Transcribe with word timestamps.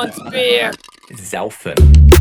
Schwarzbier. 0.00 0.70
Saufen. 1.14 1.74
Saufen. 1.74 2.19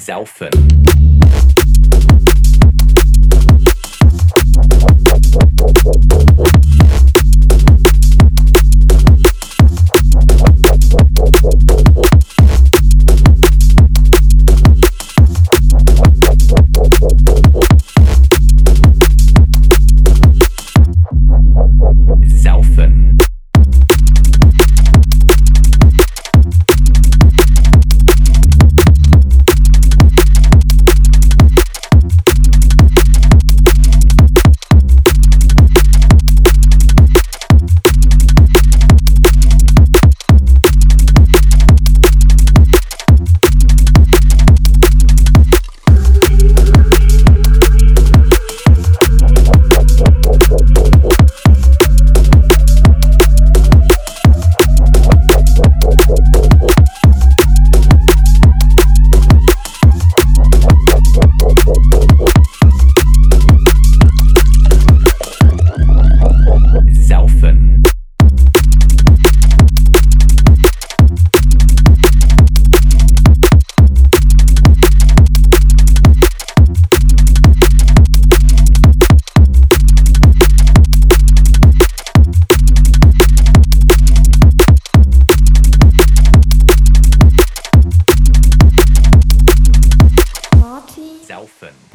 Saufen. 0.00 0.79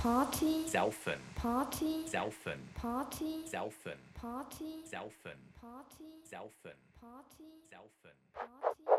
Party, 0.05 0.67
Saufen. 0.67 1.17
Party, 1.33 2.05
Saufen. 2.05 2.59
Party, 2.75 3.43
Saufen. 3.51 3.97
Party, 4.13 4.83
Saufen. 4.85 5.39
Party, 5.59 6.21
Saufen. 6.31 6.77
Party, 7.01 7.49
Saufen. 7.71 8.13
Party. 8.35 8.94